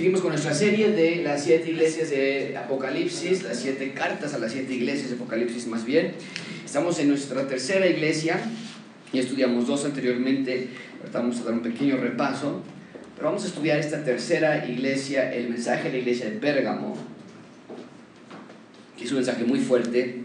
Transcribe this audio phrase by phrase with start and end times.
[0.00, 4.50] Seguimos con nuestra serie de las siete iglesias de Apocalipsis, las siete cartas a las
[4.50, 6.12] siete iglesias de Apocalipsis más bien.
[6.64, 8.40] Estamos en nuestra tercera iglesia
[9.12, 10.68] y estudiamos dos anteriormente,
[11.12, 12.62] vamos a dar un pequeño repaso,
[13.14, 16.96] pero vamos a estudiar esta tercera iglesia, el mensaje de la iglesia de Pérgamo,
[18.96, 20.22] que es un mensaje muy fuerte,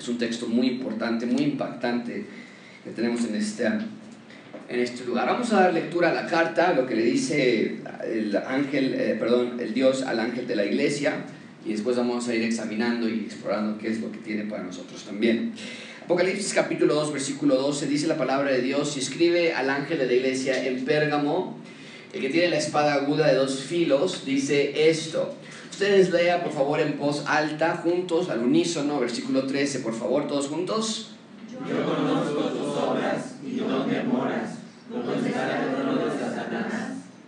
[0.00, 2.26] es un texto muy importante, muy impactante
[2.82, 3.86] que tenemos en esta
[4.68, 5.26] en este lugar.
[5.26, 9.58] Vamos a dar lectura a la carta, lo que le dice el ángel, eh, perdón,
[9.60, 11.24] el Dios al ángel de la iglesia,
[11.64, 15.04] y después vamos a ir examinando y explorando qué es lo que tiene para nosotros
[15.04, 15.52] también.
[16.04, 20.06] Apocalipsis capítulo 2, versículo 12, dice la palabra de Dios y escribe al ángel de
[20.06, 21.56] la iglesia en Pérgamo,
[22.12, 25.34] el que tiene la espada aguda de dos filos, dice esto.
[25.70, 30.48] Ustedes lean por favor en voz alta, juntos, al unísono, versículo 13, por favor, todos
[30.48, 31.12] juntos.
[31.68, 34.61] Yo conozco tus obras y dónde moras
[34.94, 36.72] el trono de Satanás,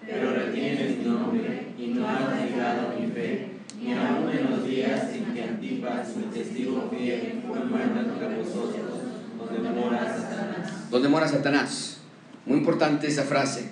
[0.05, 3.49] pero retienes mi nombre y no has negado mi fe,
[3.81, 8.99] ni aun en los días en que Antipas, mi testigo fiel, fue muerto vosotros,
[9.39, 10.91] donde mora Satanás.
[10.91, 11.99] Donde mora Satanás.
[12.45, 13.71] Muy importante esa frase.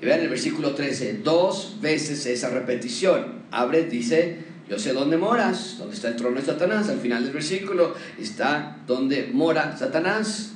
[0.00, 3.42] Y vean el versículo 13, dos veces esa repetición.
[3.52, 6.88] Abre, dice, yo sé dónde moras, dónde está el trono de Satanás.
[6.88, 10.54] Al final del versículo está donde mora Satanás.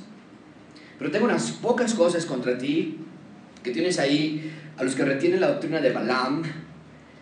[0.97, 2.97] Pero tengo unas pocas cosas contra ti,
[3.63, 6.43] que tienes ahí a los que retienen la doctrina de Balaam,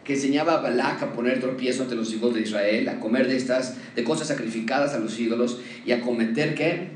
[0.06, 3.36] que enseñaba a Balak a poner tropiezo ante los hijos de Israel, a comer de
[3.36, 6.90] estas, de cosas sacrificadas a los ídolos y a cometer qué?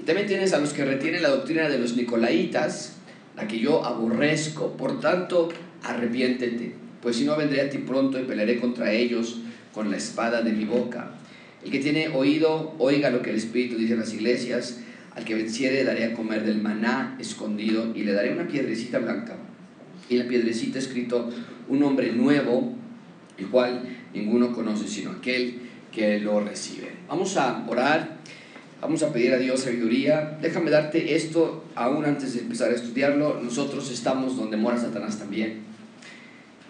[0.00, 2.94] Y también tienes a los que retienen la doctrina de los nicolaitas,
[3.36, 4.76] la que yo aborrezco.
[4.76, 5.48] Por tanto,
[5.82, 9.40] arrepiéntete, pues si no vendré a ti pronto y pelearé contra ellos
[9.74, 11.10] con la espada de mi boca.
[11.64, 14.78] El que tiene oído, oiga lo que el Espíritu dice a las iglesias.
[15.18, 19.34] Al que venciere daré a comer del maná escondido y le daré una piedrecita blanca.
[20.08, 21.28] Y la piedrecita escrito
[21.66, 22.72] un nombre nuevo,
[23.36, 23.82] el cual
[24.14, 25.58] ninguno conoce sino aquel
[25.90, 26.92] que lo recibe.
[27.08, 28.18] Vamos a orar,
[28.80, 30.38] vamos a pedir a Dios sabiduría.
[30.40, 33.40] Déjame darte esto aún antes de empezar a estudiarlo.
[33.42, 35.62] Nosotros estamos donde mora Satanás también.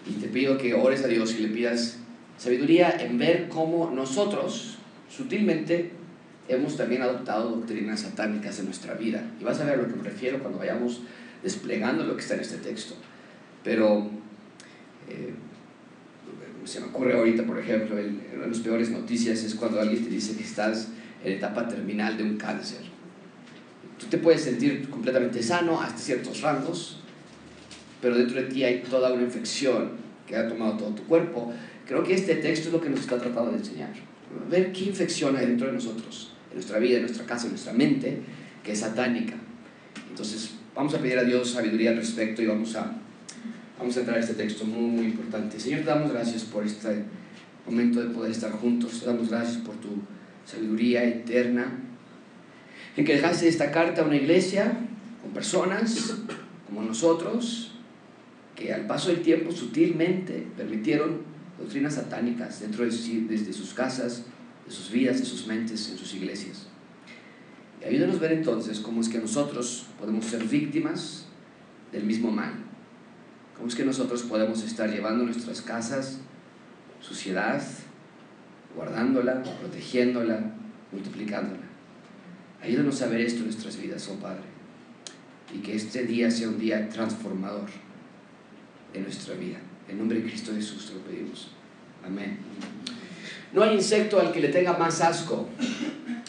[0.09, 1.99] Y te pido que ores a Dios y le pidas
[2.39, 5.98] sabiduría en ver cómo nosotros sutilmente
[6.49, 9.23] hemos también adoptado doctrinas satánicas en nuestra vida.
[9.39, 11.01] Y vas a ver a lo que me refiero cuando vayamos
[11.43, 12.95] desplegando lo que está en este texto.
[13.63, 14.09] Pero
[15.07, 15.33] eh,
[16.65, 20.09] se me ocurre ahorita, por ejemplo, una de las peores noticias es cuando alguien te
[20.09, 20.89] dice que estás
[21.23, 22.81] en etapa terminal de un cáncer.
[23.99, 26.99] Tú te puedes sentir completamente sano hasta ciertos rangos,
[28.01, 29.91] pero dentro de ti hay toda una infección
[30.25, 31.53] que ha tomado todo tu cuerpo.
[31.85, 33.93] Creo que este texto es lo que nos está tratando de enseñar.
[34.49, 37.73] Ver qué infección hay dentro de nosotros en nuestra vida, en nuestra casa, en nuestra
[37.73, 38.19] mente,
[38.63, 39.35] que es satánica.
[40.09, 42.93] Entonces, vamos a pedir a Dios sabiduría al respecto y vamos a,
[43.77, 45.59] vamos a entrar a este texto muy, muy importante.
[45.59, 47.03] Señor, te damos gracias por este
[47.65, 48.99] momento de poder estar juntos.
[48.99, 49.89] Te damos gracias por tu
[50.45, 51.71] sabiduría eterna.
[52.97, 54.73] En que dejaste esta carta a una iglesia
[55.21, 56.15] con personas
[56.67, 57.71] como nosotros,
[58.55, 61.21] que al paso del tiempo sutilmente permitieron
[61.57, 62.91] doctrinas satánicas dentro de,
[63.27, 64.25] desde sus casas,
[64.69, 66.67] de sus vidas, de sus mentes, en sus iglesias.
[67.81, 71.25] Y ayúdanos a ver entonces cómo es que nosotros podemos ser víctimas
[71.91, 72.53] del mismo mal.
[73.55, 76.19] Cómo es que nosotros podemos estar llevando nuestras casas
[77.01, 77.61] suciedad,
[78.75, 80.53] guardándola, protegiéndola,
[80.91, 81.63] multiplicándola.
[82.61, 84.43] Ayúdanos a ver esto en nuestras vidas, oh Padre.
[85.53, 87.69] Y que este día sea un día transformador
[88.93, 89.57] en nuestra vida.
[89.87, 91.51] En nombre de Cristo Jesús te lo pedimos.
[92.05, 92.37] Amén.
[93.53, 95.49] No hay insecto al que le tenga más asco.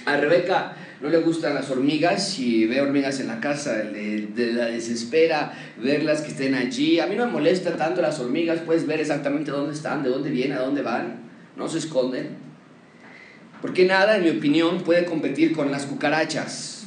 [0.06, 4.52] A Rebeca no le gustan las hormigas y ve hormigas en la casa, le, de
[4.52, 7.00] la desespera verlas que estén allí.
[7.00, 10.30] A mí no me molesta tanto las hormigas, puedes ver exactamente dónde están, de dónde
[10.30, 11.20] vienen, a dónde van,
[11.56, 12.36] no se esconden.
[13.60, 16.86] Porque nada, en mi opinión, puede competir con las cucarachas.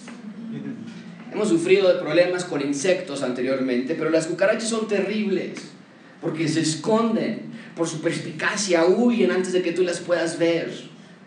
[1.32, 5.74] Hemos sufrido de problemas con insectos anteriormente, pero las cucarachas son terribles
[6.22, 10.72] porque se esconden por su perspicacia, huyen antes de que tú las puedas ver.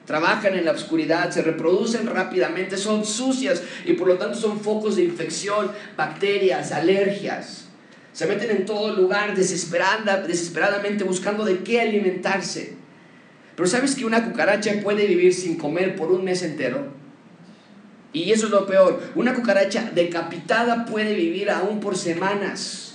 [0.05, 4.97] Trabajan en la oscuridad, se reproducen rápidamente, son sucias y por lo tanto son focos
[4.97, 7.67] de infección, bacterias, alergias.
[8.13, 12.77] Se meten en todo lugar desesperada, desesperadamente buscando de qué alimentarse.
[13.57, 16.95] Pero ¿sabes que una cucaracha puede vivir sin comer por un mes entero?
[18.13, 19.03] Y eso es lo peor.
[19.15, 22.86] Una cucaracha decapitada puede vivir aún por semanas.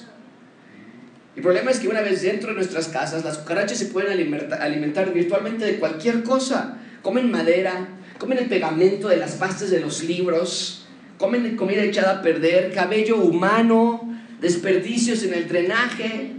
[1.35, 5.13] El problema es que una vez dentro de nuestras casas, las cucarachas se pueden alimentar,
[5.13, 6.77] virtualmente de cualquier cosa.
[7.01, 7.87] Comen madera,
[8.17, 10.87] comen el pegamento de las pastas de los libros,
[11.17, 16.33] comen comida echada a perder, cabello humano, desperdicios en el drenaje.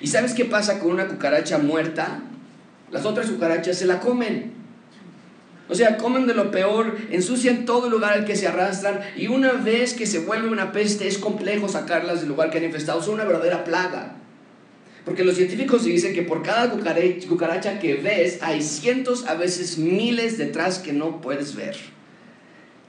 [0.00, 2.22] ¿Y sabes qué pasa con una cucaracha muerta?
[2.90, 4.57] Las otras cucarachas se la comen.
[5.68, 9.26] O sea, comen de lo peor, ensucian todo el lugar al que se arrastran y
[9.26, 13.02] una vez que se vuelve una peste es complejo sacarlas del lugar que han infestado.
[13.02, 14.16] Son una verdadera plaga.
[15.04, 20.38] Porque los científicos dicen que por cada cucaracha que ves hay cientos, a veces miles
[20.38, 21.76] detrás que no puedes ver.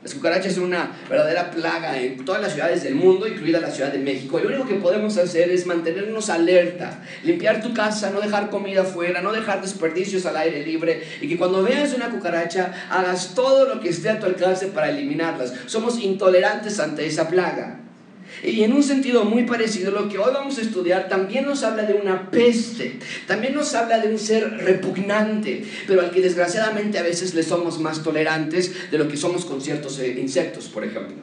[0.01, 3.91] Las cucarachas son una verdadera plaga en todas las ciudades del mundo, incluida la Ciudad
[3.91, 4.39] de México.
[4.39, 8.83] Y lo único que podemos hacer es mantenernos alerta, limpiar tu casa, no dejar comida
[8.83, 13.65] afuera, no dejar desperdicios al aire libre y que cuando veas una cucaracha hagas todo
[13.65, 15.53] lo que esté a tu alcance para eliminarlas.
[15.65, 17.88] Somos intolerantes ante esa plaga.
[18.43, 21.83] Y en un sentido muy parecido, lo que hoy vamos a estudiar también nos habla
[21.83, 27.03] de una peste, también nos habla de un ser repugnante, pero al que desgraciadamente a
[27.03, 31.17] veces le somos más tolerantes de lo que somos con ciertos eh, insectos, por ejemplo.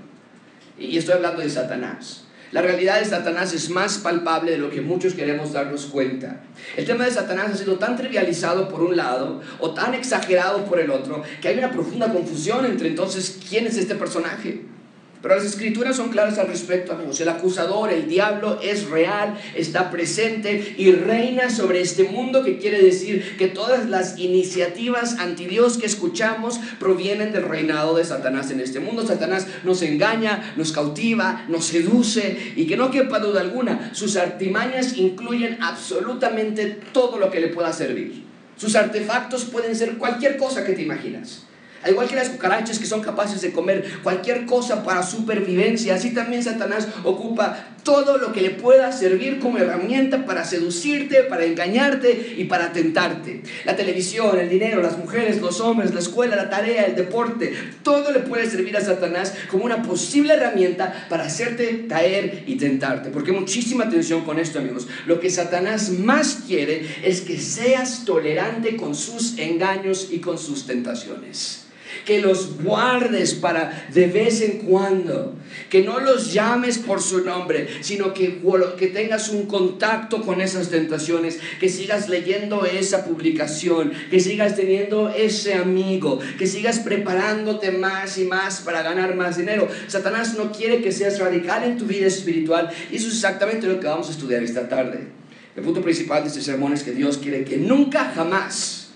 [0.78, 2.26] Y estoy hablando de Satanás.
[2.52, 6.42] La realidad de Satanás es más palpable de lo que muchos queremos darnos cuenta.
[6.76, 10.78] El tema de Satanás ha sido tan trivializado por un lado o tan exagerado por
[10.78, 14.75] el otro que hay una profunda confusión entre entonces quién es este personaje.
[15.22, 17.20] Pero las escrituras son claras al respecto, amigos.
[17.20, 22.80] El acusador, el diablo, es real, está presente y reina sobre este mundo, que quiere
[22.80, 28.60] decir que todas las iniciativas anti Dios que escuchamos provienen del reinado de Satanás en
[28.60, 29.06] este mundo.
[29.06, 34.96] Satanás nos engaña, nos cautiva, nos seduce y que no quepa duda alguna, sus artimañas
[34.96, 38.24] incluyen absolutamente todo lo que le pueda servir.
[38.56, 41.45] Sus artefactos pueden ser cualquier cosa que te imaginas.
[41.82, 46.12] Al igual que las cucarachas que son capaces de comer cualquier cosa para supervivencia, así
[46.12, 52.34] también Satanás ocupa todo lo que le pueda servir como herramienta para seducirte, para engañarte
[52.36, 53.42] y para tentarte.
[53.64, 58.10] La televisión, el dinero, las mujeres, los hombres, la escuela, la tarea, el deporte, todo
[58.10, 63.10] le puede servir a Satanás como una posible herramienta para hacerte caer y tentarte.
[63.10, 64.88] Porque muchísima atención con esto, amigos.
[65.06, 70.66] Lo que Satanás más quiere es que seas tolerante con sus engaños y con sus
[70.66, 71.66] tentaciones
[72.04, 75.34] que los guardes para de vez en cuando,
[75.70, 78.40] que no los llames por su nombre, sino que,
[78.78, 85.10] que tengas un contacto con esas tentaciones, que sigas leyendo esa publicación, que sigas teniendo
[85.10, 89.68] ese amigo, que sigas preparándote más y más para ganar más dinero.
[89.86, 93.80] Satanás no quiere que seas radical en tu vida espiritual y eso es exactamente lo
[93.80, 95.08] que vamos a estudiar esta tarde.
[95.56, 98.90] El punto principal de este sermón es que Dios quiere que nunca jamás,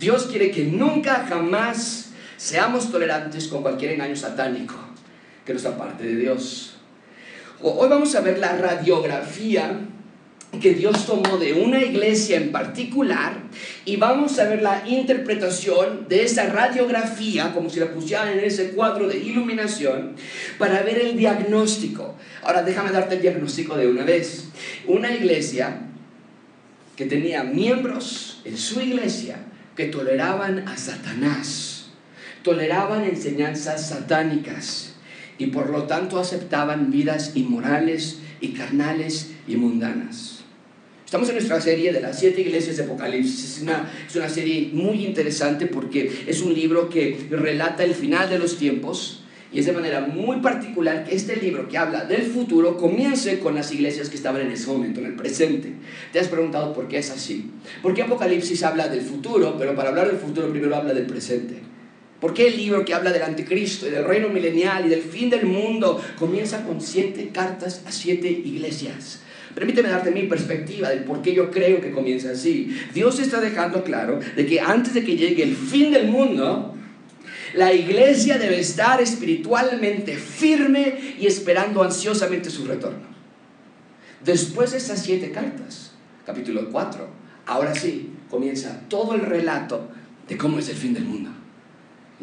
[0.00, 2.01] Dios quiere que nunca jamás
[2.42, 4.74] Seamos tolerantes con cualquier engaño satánico
[5.46, 6.74] que nos aparte de Dios.
[7.60, 9.78] Hoy vamos a ver la radiografía
[10.60, 13.34] que Dios tomó de una iglesia en particular
[13.84, 18.70] y vamos a ver la interpretación de esa radiografía, como si la pusieran en ese
[18.70, 20.16] cuadro de iluminación,
[20.58, 22.16] para ver el diagnóstico.
[22.42, 24.46] Ahora déjame darte el diagnóstico de una vez.
[24.88, 25.82] Una iglesia
[26.96, 29.36] que tenía miembros en su iglesia
[29.76, 31.71] que toleraban a Satanás
[32.42, 34.94] toleraban enseñanzas satánicas
[35.38, 40.40] y por lo tanto aceptaban vidas inmorales y carnales y mundanas.
[41.04, 43.56] Estamos en nuestra serie de las siete iglesias de Apocalipsis.
[43.56, 48.30] Es una, es una serie muy interesante porque es un libro que relata el final
[48.30, 52.22] de los tiempos y es de manera muy particular que este libro que habla del
[52.22, 55.74] futuro comience con las iglesias que estaban en ese momento, en el presente.
[56.12, 57.50] ¿Te has preguntado por qué es así?
[57.82, 61.71] ¿Por qué Apocalipsis habla del futuro, pero para hablar del futuro primero habla del presente?
[62.22, 65.28] ¿Por qué el libro que habla del anticristo y del reino milenial y del fin
[65.28, 69.18] del mundo comienza con siete cartas a siete iglesias?
[69.56, 72.78] Permíteme darte mi perspectiva de por qué yo creo que comienza así.
[72.94, 76.76] Dios está dejando claro de que antes de que llegue el fin del mundo,
[77.54, 83.08] la iglesia debe estar espiritualmente firme y esperando ansiosamente su retorno.
[84.24, 85.90] Después de estas siete cartas,
[86.24, 87.04] capítulo 4,
[87.46, 89.88] ahora sí comienza todo el relato
[90.28, 91.41] de cómo es el fin del mundo.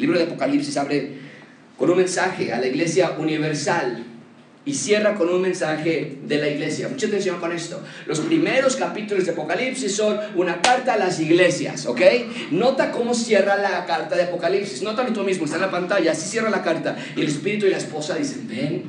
[0.00, 1.12] Libro de Apocalipsis abre
[1.76, 4.04] con un mensaje a la iglesia universal
[4.64, 6.88] y cierra con un mensaje de la iglesia.
[6.88, 7.82] Mucha atención con esto.
[8.06, 12.00] Los primeros capítulos de Apocalipsis son una carta a las iglesias, ¿ok?
[12.50, 14.82] Nota cómo cierra la carta de Apocalipsis.
[14.82, 16.96] Nótalo tú mismo, está en la pantalla, así cierra la carta.
[17.16, 18.84] Y el espíritu y la esposa dicen, ven,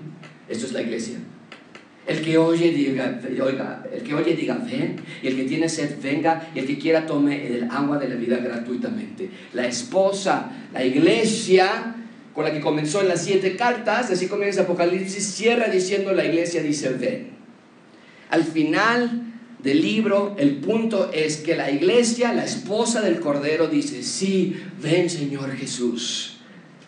[0.50, 1.16] esto es la iglesia.
[2.12, 5.96] El que oye diga, oiga, el que oye diga, ven, y el que tiene sed
[6.04, 9.30] venga, y el que quiera tome el agua de la vida gratuitamente.
[9.54, 11.96] La esposa, la iglesia,
[12.34, 16.62] con la que comenzó en las siete cartas, así comienza Apocalipsis, cierra diciendo la iglesia
[16.62, 17.30] dice, ven.
[18.30, 19.22] Al final
[19.60, 25.10] del libro, el punto es que la iglesia, la esposa del Cordero, dice, sí, ven
[25.10, 26.40] Señor Jesús.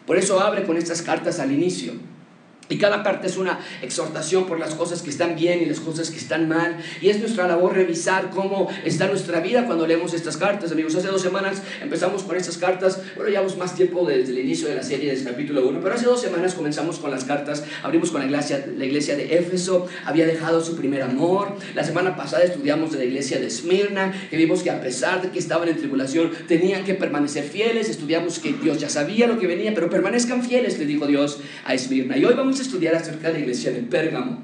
[0.06, 1.94] Por eso abre con estas cartas al inicio.
[2.70, 6.10] Y cada carta es una exhortación por las cosas que están bien y las cosas
[6.10, 6.78] que están mal.
[7.02, 10.72] Y es nuestra labor revisar cómo está nuestra vida cuando leemos estas cartas.
[10.72, 13.02] Amigos, hace dos semanas empezamos con estas cartas.
[13.16, 15.82] Bueno, llevamos más tiempo desde el inicio de la serie, desde el capítulo 1.
[15.82, 17.64] Pero hace dos semanas comenzamos con las cartas.
[17.84, 19.88] Abrimos con la iglesia, la iglesia de Éfeso.
[20.06, 21.58] Había dejado su primer amor.
[21.76, 24.14] La semana pasada estudiamos de la iglesia de Esmirna.
[24.30, 27.90] Que vimos que a pesar de que estaban en tribulación, tenían que permanecer fieles.
[27.90, 31.74] Estudiamos que Dios ya sabía lo que venía, pero permanezcan fieles, le dijo Dios a
[31.74, 32.18] Esmirna.
[32.18, 34.42] Y hoy vamos a estudiar acerca de la iglesia de Pérgamo.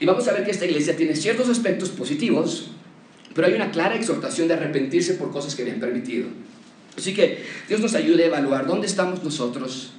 [0.00, 2.70] Y vamos a ver que esta iglesia tiene ciertos aspectos positivos,
[3.34, 6.28] pero hay una clara exhortación de arrepentirse por cosas que habían permitido.
[6.96, 9.92] Así que Dios nos ayude a evaluar dónde estamos nosotros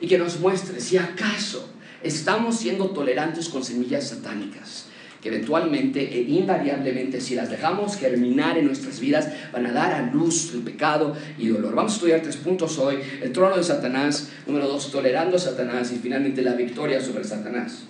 [0.00, 1.68] y que nos muestre si acaso
[2.02, 4.86] estamos siendo tolerantes con semillas satánicas
[5.24, 10.12] que eventualmente e invariablemente si las dejamos germinar en nuestras vidas van a dar a
[10.12, 11.74] luz el pecado y dolor.
[11.74, 12.98] Vamos a estudiar tres puntos hoy.
[13.22, 17.84] El trono de Satanás, número dos, tolerando a Satanás y finalmente la victoria sobre Satanás.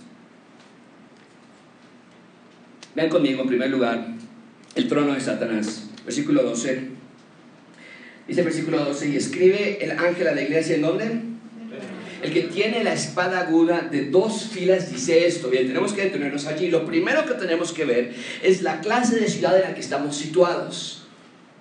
[2.95, 4.07] Vean conmigo en primer lugar
[4.77, 6.89] el trono de Satanás, versículo 12.
[8.29, 11.34] Dice el versículo 12, y escribe el ángel a la iglesia en dónde?
[12.25, 15.51] El que tiene la espada aguda de dos filas dice esto.
[15.51, 16.71] Bien, tenemos que detenernos allí.
[16.71, 20.17] Lo primero que tenemos que ver es la clase de ciudad en la que estamos
[20.17, 21.07] situados.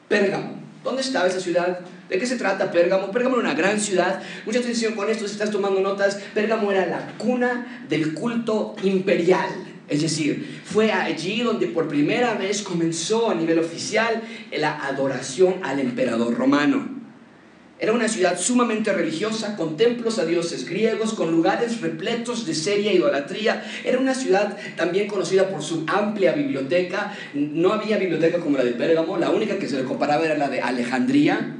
[0.07, 0.63] Pérgamo.
[0.81, 1.81] ¿Dónde estaba esa ciudad?
[2.07, 3.11] ¿De qué se trata Pérgamo?
[3.11, 4.23] Pérgamo era una gran ciudad.
[4.45, 6.15] Mucha atención con esto si estás tomando notas.
[6.33, 9.49] Pérgamo era la cuna del culto imperial.
[9.89, 14.21] Es decir, fue allí donde por primera vez comenzó a nivel oficial
[14.57, 17.02] la adoración al emperador romano.
[17.83, 22.93] Era una ciudad sumamente religiosa, con templos a dioses griegos, con lugares repletos de seria
[22.93, 23.61] idolatría.
[23.83, 27.13] Era una ciudad también conocida por su amplia biblioteca.
[27.33, 30.47] No había biblioteca como la de Pérgamo, la única que se le comparaba era la
[30.47, 31.57] de Alejandría.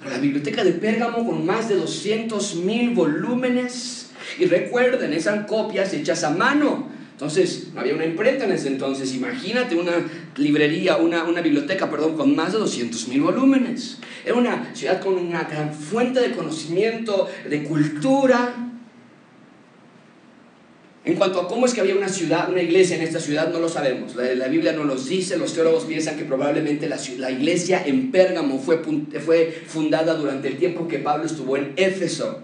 [0.00, 4.10] Pero la biblioteca de Pérgamo con más de 200 mil volúmenes.
[4.40, 6.88] Y recuerden, eran copias hechas a mano
[7.22, 9.14] entonces, no había una imprenta en ese entonces.
[9.14, 9.92] Imagínate una
[10.36, 13.98] librería, una, biblioteca, perdón, con más de 200 mil volúmenes.
[14.24, 18.72] Era una ciudad con una gran fuente de conocimiento, de cultura.
[21.04, 23.60] En cuanto a cómo es que había una ciudad, una iglesia en esta ciudad, no
[23.60, 24.16] lo sabemos.
[24.16, 28.58] La, Biblia no los dice, los teólogos piensan que probablemente la, la iglesia en Pérgamo
[28.58, 28.82] fue,
[29.24, 32.42] fue fundada durante el tiempo que Pablo estuvo en Éfeso.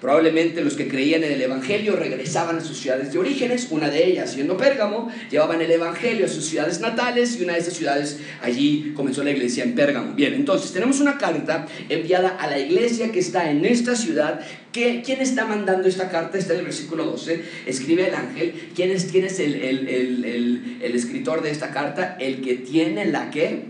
[0.00, 4.06] Probablemente los que creían en el Evangelio regresaban a sus ciudades de orígenes, una de
[4.06, 8.18] ellas siendo Pérgamo, llevaban el Evangelio a sus ciudades natales y una de esas ciudades
[8.40, 10.14] allí comenzó la iglesia en Pérgamo.
[10.14, 14.40] Bien, entonces tenemos una carta enviada a la iglesia que está en esta ciudad.
[14.72, 16.38] ¿Quién está mandando esta carta?
[16.38, 17.44] Está en el versículo 12.
[17.66, 18.70] Escribe el ángel.
[18.74, 22.16] ¿Quién es, quién es el, el, el, el escritor de esta carta?
[22.18, 23.64] El que tiene la qué?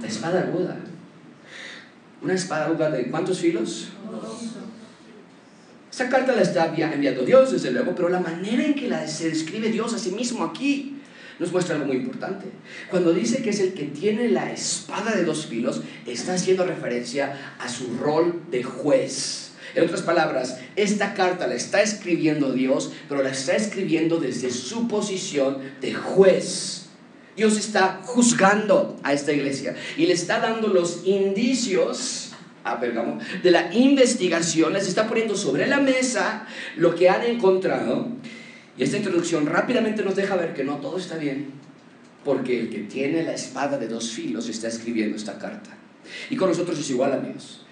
[0.00, 0.76] La espada aguda.
[2.20, 3.90] ¿Una espada aguda de cuántos filos?
[5.92, 9.28] Esa carta la está enviando Dios, desde luego, pero la manera en que la se
[9.28, 10.98] describe Dios a sí mismo aquí
[11.38, 12.46] nos muestra algo muy importante.
[12.88, 17.56] Cuando dice que es el que tiene la espada de dos filos, está haciendo referencia
[17.58, 19.50] a su rol de juez.
[19.74, 24.88] En otras palabras, esta carta la está escribiendo Dios, pero la está escribiendo desde su
[24.88, 26.86] posición de juez.
[27.36, 32.21] Dios está juzgando a esta iglesia y le está dando los indicios
[32.64, 38.08] a Pérgamo, de la investigación, les está poniendo sobre la mesa lo que han encontrado.
[38.76, 41.50] Y esta introducción rápidamente nos deja ver que no todo está bien,
[42.24, 45.70] porque el que tiene la espada de dos filos está escribiendo esta carta.
[46.30, 47.66] Y con nosotros es igual, amigos.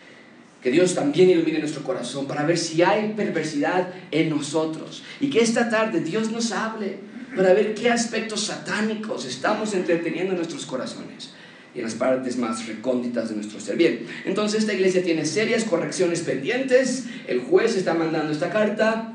[0.62, 5.02] Que Dios también ilumine nuestro corazón para ver si hay perversidad en nosotros.
[5.20, 6.98] Y que esta tarde Dios nos hable
[7.34, 11.30] para ver qué aspectos satánicos estamos entreteniendo en nuestros corazones
[11.74, 13.76] y en las partes más recónditas de nuestro ser.
[13.76, 19.12] Bien, entonces esta iglesia tiene serias correcciones pendientes, el juez está mandando esta carta.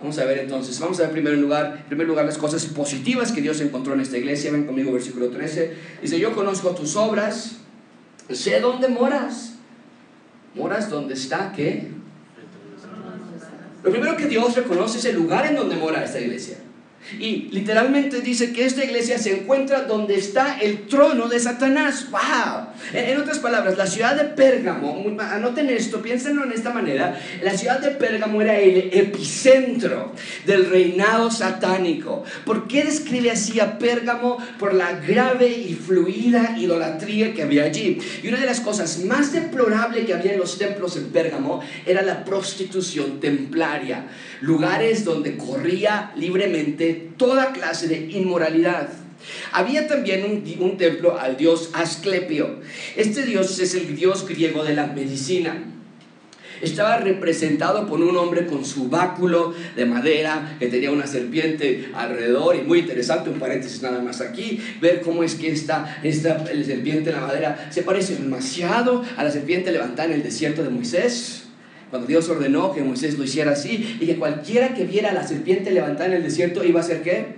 [0.00, 2.64] Vamos a ver entonces, vamos a ver primero en lugar, en primer lugar las cosas
[2.66, 4.50] positivas que Dios encontró en esta iglesia.
[4.50, 5.74] Ven conmigo versículo 13.
[6.02, 7.58] Dice, yo conozco tus obras,
[8.30, 9.50] sé dónde moras.
[10.54, 11.88] ¿Moras dónde está qué?
[13.82, 16.58] Lo primero que Dios reconoce es el lugar en donde mora esta iglesia.
[17.18, 22.06] Y literalmente dice que esta iglesia se encuentra donde está el trono de Satanás.
[22.10, 22.68] ¡Wow!
[22.94, 27.80] En otras palabras, la ciudad de Pérgamo, anoten esto, piénsenlo en esta manera, la ciudad
[27.80, 30.12] de Pérgamo era el epicentro
[30.46, 32.24] del reinado satánico.
[32.44, 34.38] ¿Por qué describe así a Pérgamo?
[34.58, 37.98] Por la grave y fluida idolatría que había allí.
[38.22, 42.02] Y una de las cosas más deplorables que había en los templos en Pérgamo era
[42.02, 44.06] la prostitución templaria,
[44.40, 48.88] lugares donde corría libremente toda clase de inmoralidad.
[49.52, 52.60] Había también un, templo al dios Asclepio.
[52.96, 55.68] Este dios es el dios griego de la medicina.
[56.60, 62.54] estaba representado por un hombre con su báculo de madera que tenía una serpiente alrededor
[62.54, 67.16] y muy interesante, un paréntesis nada más aquí, ver cómo es que esta, serpiente en
[67.16, 71.41] la madera se parece demasiado a la serpiente levantada en el desierto de Moisés.
[71.92, 75.28] Cuando Dios ordenó que Moisés lo hiciera así y que cualquiera que viera a la
[75.28, 77.34] serpiente levantada en el desierto iba a ser qué?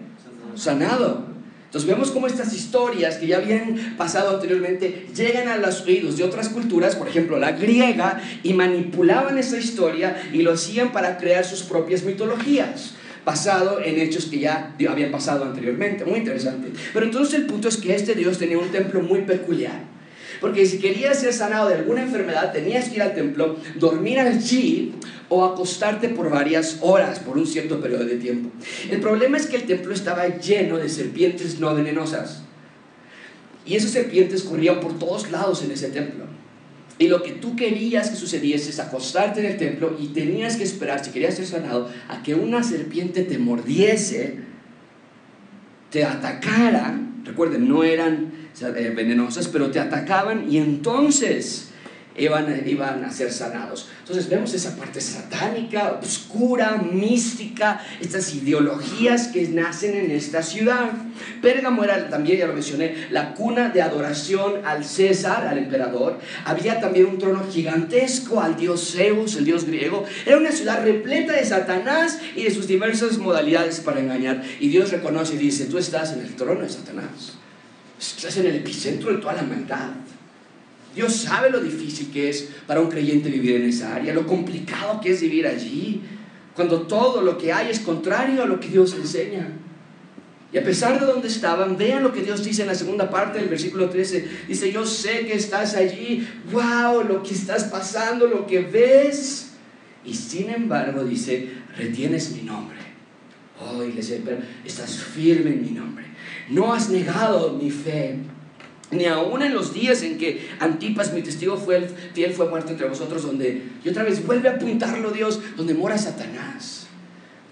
[0.54, 1.26] Sanado.
[1.64, 6.22] Entonces vemos cómo estas historias que ya habían pasado anteriormente llegan a los oídos de
[6.22, 11.44] otras culturas, por ejemplo la griega, y manipulaban esa historia y lo hacían para crear
[11.44, 12.94] sus propias mitologías
[13.24, 16.04] basado en hechos que ya habían pasado anteriormente.
[16.04, 16.68] Muy interesante.
[16.92, 19.93] Pero entonces el punto es que este Dios tenía un templo muy peculiar.
[20.44, 24.92] Porque si querías ser sanado de alguna enfermedad, tenías que ir al templo, dormir allí
[25.30, 28.50] o acostarte por varias horas, por un cierto periodo de tiempo.
[28.90, 32.42] El problema es que el templo estaba lleno de serpientes no venenosas.
[33.64, 36.26] Y esas serpientes corrían por todos lados en ese templo.
[36.98, 40.64] Y lo que tú querías que sucediese es acostarte en el templo y tenías que
[40.64, 44.40] esperar, si querías ser sanado, a que una serpiente te mordiese,
[45.88, 47.00] te atacara.
[47.24, 51.68] Recuerden, no eran venenosas, pero te atacaban y entonces
[52.16, 53.88] iban, iban a ser sanados.
[54.00, 60.92] Entonces vemos esa parte satánica, oscura, mística, estas ideologías que nacen en esta ciudad.
[61.42, 66.18] Pérgamo era también, ya lo mencioné, la cuna de adoración al César, al emperador.
[66.44, 70.04] Había también un trono gigantesco al dios Zeus, el dios griego.
[70.26, 74.42] Era una ciudad repleta de Satanás y de sus diversas modalidades para engañar.
[74.60, 77.43] Y Dios reconoce y dice, tú estás en el trono de Satanás.
[78.16, 79.90] Estás en el epicentro de toda la maldad.
[80.94, 85.00] Dios sabe lo difícil que es para un creyente vivir en esa área, lo complicado
[85.00, 86.02] que es vivir allí,
[86.54, 89.48] cuando todo lo que hay es contrario a lo que Dios enseña.
[90.52, 93.40] Y a pesar de donde estaban, vean lo que Dios dice en la segunda parte
[93.40, 94.28] del versículo 13.
[94.46, 99.50] Dice, yo sé que estás allí, wow, lo que estás pasando, lo que ves.
[100.04, 102.78] Y sin embargo, dice, retienes mi nombre.
[103.60, 104.20] Oh, iglesia,
[104.64, 106.04] estás firme en mi nombre.
[106.48, 108.18] No has negado mi fe
[108.94, 112.88] ni aún en los días en que Antipas, mi testigo fue fiel, fue muerto entre
[112.88, 116.86] vosotros, donde, y otra vez vuelve a apuntarlo Dios, donde mora Satanás.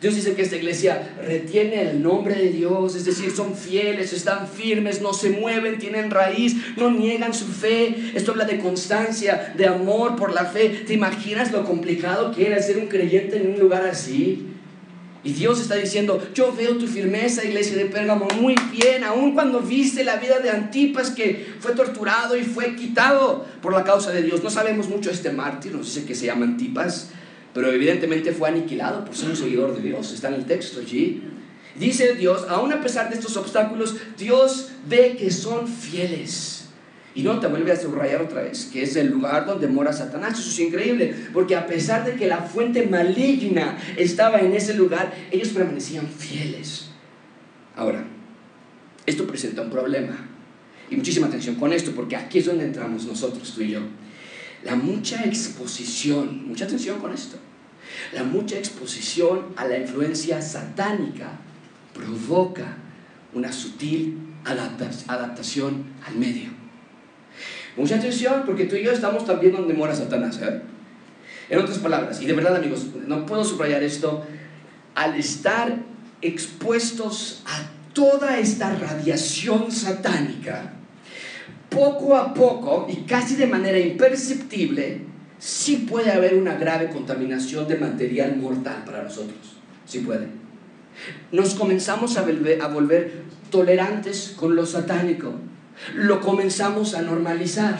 [0.00, 4.48] Dios dice que esta iglesia retiene el nombre de Dios, es decir, son fieles, están
[4.48, 8.10] firmes, no se mueven, tienen raíz, no niegan su fe.
[8.12, 10.82] Esto habla de constancia, de amor por la fe.
[10.88, 14.51] ¿Te imaginas lo complicado que era ser un creyente en un lugar así?
[15.24, 19.60] Y Dios está diciendo, yo veo tu firmeza, iglesia de Pérgamo, muy bien, aun cuando
[19.60, 24.22] viste la vida de Antipas que fue torturado y fue quitado por la causa de
[24.22, 24.42] Dios.
[24.42, 27.10] No sabemos mucho de este mártir, no sé qué se llama Antipas,
[27.54, 31.22] pero evidentemente fue aniquilado por ser un seguidor de Dios, está en el texto allí.
[31.78, 36.61] Dice Dios, aun a pesar de estos obstáculos, Dios ve que son fieles.
[37.14, 40.38] Y no te vuelve a subrayar otra vez, que es el lugar donde mora Satanás.
[40.38, 45.12] Eso es increíble, porque a pesar de que la fuente maligna estaba en ese lugar,
[45.30, 46.88] ellos permanecían fieles.
[47.76, 48.04] Ahora,
[49.04, 50.28] esto presenta un problema.
[50.90, 53.80] Y muchísima atención con esto, porque aquí es donde entramos nosotros, tú y yo.
[54.64, 57.36] La mucha exposición, mucha atención con esto.
[58.12, 61.32] La mucha exposición a la influencia satánica
[61.92, 62.76] provoca
[63.34, 66.61] una sutil adaptación al medio.
[67.76, 70.38] Mucha atención, porque tú y yo estamos también donde mora Satanás.
[70.42, 70.60] ¿eh?
[71.48, 74.24] En otras palabras, y de verdad amigos, no puedo subrayar esto,
[74.94, 75.76] al estar
[76.20, 80.72] expuestos a toda esta radiación satánica,
[81.70, 85.00] poco a poco y casi de manera imperceptible,
[85.38, 89.56] sí puede haber una grave contaminación de material mortal para nosotros.
[89.86, 90.28] Sí puede.
[91.32, 95.34] Nos comenzamos a a volver tolerantes con lo satánico
[95.94, 97.78] lo comenzamos a normalizar,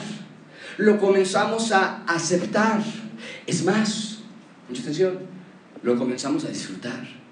[0.79, 2.83] lo comenzamos a aceptar.
[3.47, 4.19] Es más,
[4.69, 5.19] mucha atención,
[5.83, 7.23] lo comenzamos a disfrutar.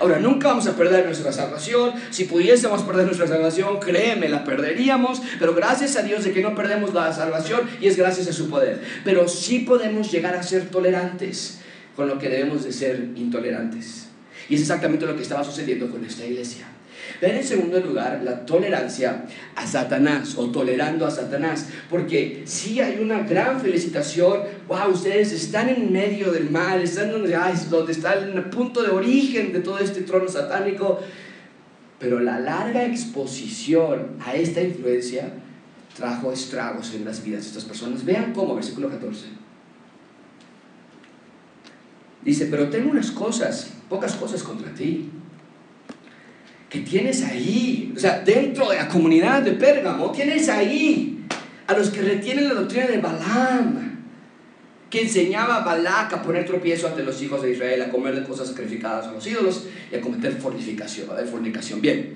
[0.00, 1.92] Ahora, nunca vamos a perder nuestra salvación.
[2.10, 5.22] Si pudiésemos perder nuestra salvación, créeme, la perderíamos.
[5.38, 8.48] Pero gracias a Dios de que no perdemos la salvación y es gracias a su
[8.48, 8.82] poder.
[9.04, 11.60] Pero sí podemos llegar a ser tolerantes
[11.94, 14.08] con lo que debemos de ser intolerantes.
[14.48, 16.66] Y es exactamente lo que estaba sucediendo con esta iglesia.
[17.20, 23.20] En segundo lugar la tolerancia a Satanás o tolerando a Satanás, porque si hay una
[23.20, 27.38] gran felicitación, wow, ustedes están en medio del mal, están donde,
[27.70, 31.00] donde está el punto de origen de todo este trono satánico,
[31.98, 35.32] pero la larga exposición a esta influencia
[35.96, 38.04] trajo estragos en las vidas de estas personas.
[38.04, 39.26] Vean cómo, versículo 14.
[42.22, 45.10] Dice, pero tengo unas cosas, pocas cosas contra ti
[46.74, 51.20] que tienes ahí, o sea, dentro de la comunidad de Pérgamo, tienes ahí
[51.68, 54.00] a los que retienen la doctrina de Balaam,
[54.90, 58.26] que enseñaba a Balac a poner tropiezo ante los hijos de Israel, a comer de
[58.26, 61.06] cosas sacrificadas a los ídolos y a cometer fornicación.
[61.30, 61.80] fornicación.
[61.80, 62.14] Bien,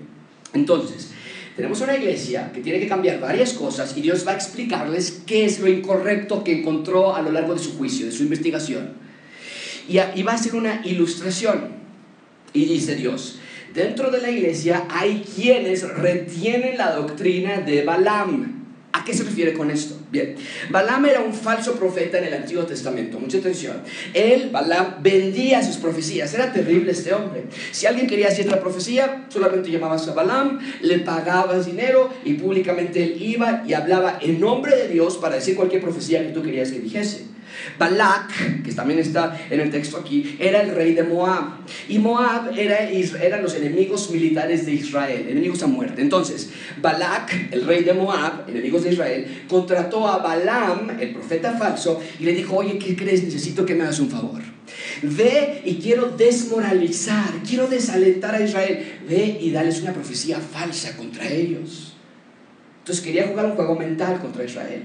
[0.53, 1.13] entonces,
[1.55, 5.45] tenemos una iglesia que tiene que cambiar varias cosas y Dios va a explicarles qué
[5.45, 8.95] es lo incorrecto que encontró a lo largo de su juicio, de su investigación.
[9.89, 11.79] Y, y va a ser una ilustración.
[12.53, 13.39] Y dice Dios,
[13.75, 18.59] dentro de la iglesia hay quienes retienen la doctrina de Balaam
[18.99, 19.97] ¿A qué se refiere con esto?
[20.11, 20.35] Bien,
[20.71, 23.83] Balaam era un falso profeta en el Antiguo Testamento, mucha atención.
[24.15, 27.45] Él, Balaam, vendía sus profecías, era terrible este hombre.
[27.71, 33.05] Si alguien quería hacer la profecía, solamente llamabas a Balaam, le pagabas dinero y públicamente
[33.05, 36.73] él iba y hablaba en nombre de Dios para decir cualquier profecía que tú querías
[36.73, 37.38] que dijese.
[37.79, 41.59] Balak, que también está en el texto aquí, era el rey de Moab.
[41.89, 46.03] Y Moab era, eran los enemigos militares de Israel, enemigos a muerte.
[46.03, 52.01] Entonces, Balak, el rey de Moab, enemigos de Israel, contrató a Balaam, el profeta falso,
[52.19, 53.23] y le dijo, oye, ¿qué crees?
[53.23, 54.43] Necesito que me hagas un favor.
[55.03, 59.01] Ve y quiero desmoralizar, quiero desalentar a Israel.
[59.09, 61.97] Ve y dales una profecía falsa contra ellos.
[62.81, 64.85] Entonces quería jugar un juego mental contra Israel.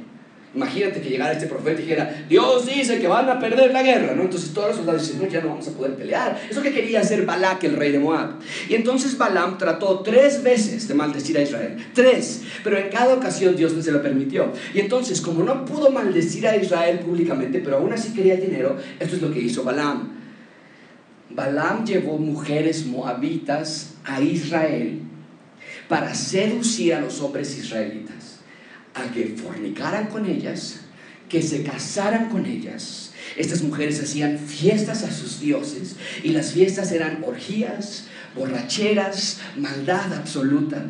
[0.55, 4.13] Imagínate que llegara este profeta y dijera, Dios dice que van a perder la guerra,
[4.13, 4.21] ¿no?
[4.21, 6.39] Entonces todos los soldados dicen, no, ya no vamos a poder pelear.
[6.47, 8.35] Eso que quería hacer Balak, el rey de Moab.
[8.69, 11.77] Y entonces Balaam trató tres veces de maldecir a Israel.
[11.95, 12.43] Tres.
[12.63, 14.53] Pero en cada ocasión Dios no se lo permitió.
[14.75, 19.15] Y entonces, como no pudo maldecir a Israel públicamente, pero aún así quería dinero, esto
[19.15, 20.19] es lo que hizo Balaam.
[21.31, 24.99] Balaam llevó mujeres moabitas a Israel
[25.89, 28.32] para seducir a los hombres israelitas
[28.93, 30.81] a que fornicaran con ellas,
[31.29, 33.11] que se casaran con ellas.
[33.37, 40.85] Estas mujeres hacían fiestas a sus dioses y las fiestas eran orgías, borracheras, maldad absoluta.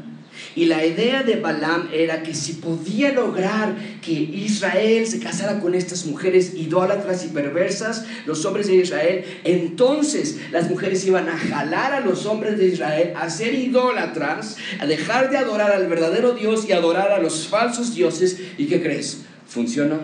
[0.55, 5.75] Y la idea de Balaam era que si podía lograr que Israel se casara con
[5.75, 11.93] estas mujeres idólatras y perversas, los hombres de Israel, entonces las mujeres iban a jalar
[11.93, 16.65] a los hombres de Israel a ser idólatras, a dejar de adorar al verdadero Dios
[16.67, 18.39] y adorar a los falsos dioses.
[18.57, 19.21] ¿Y qué crees?
[19.47, 19.99] Funcionó.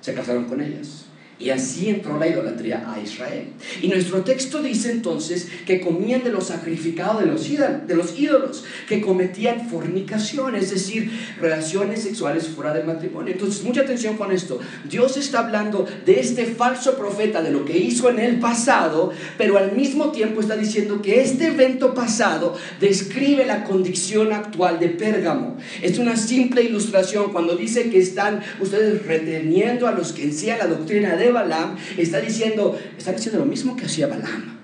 [0.00, 1.05] Se casaron con ellas.
[1.38, 3.48] Y así entró la idolatría a Israel.
[3.82, 9.68] Y nuestro texto dice entonces que comían de los, ídolos, de los ídolos, que cometían
[9.68, 13.34] fornicación, es decir, relaciones sexuales fuera del matrimonio.
[13.34, 14.60] Entonces, mucha atención con esto.
[14.88, 19.58] Dios está hablando de este falso profeta, de lo que hizo en el pasado, pero
[19.58, 25.58] al mismo tiempo está diciendo que este evento pasado describe la condición actual de Pérgamo.
[25.82, 30.66] Es una simple ilustración cuando dice que están ustedes reteniendo a los que enseñan la
[30.66, 34.56] doctrina de Balaam, está diciendo, está diciendo lo mismo que hacía Balaam.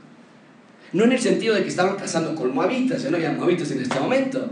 [0.93, 3.99] No en el sentido de que estaban casando con moabitas, no había moabitas en este
[3.99, 4.51] momento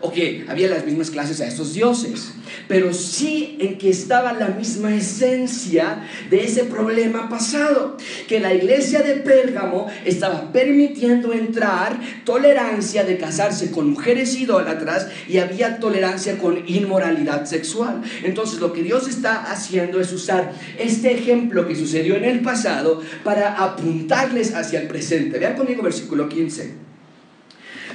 [0.00, 2.32] o que había las mismas clases a estos dioses,
[2.68, 7.96] pero sí en que estaba la misma esencia de ese problema pasado,
[8.28, 15.38] que la iglesia de Pérgamo estaba permitiendo entrar tolerancia de casarse con mujeres idólatras y
[15.38, 18.02] había tolerancia con inmoralidad sexual.
[18.22, 23.02] Entonces lo que Dios está haciendo es usar este ejemplo que sucedió en el pasado
[23.24, 25.38] para apuntarles hacia el presente.
[25.38, 26.88] Vean conmigo versículo 15.